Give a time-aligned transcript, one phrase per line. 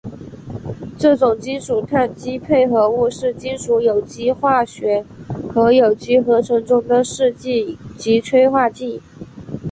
[0.97, 5.05] 这种金属羰基配合物是金属有机化学
[5.53, 8.99] 和有机合成中的试剂及催化剂。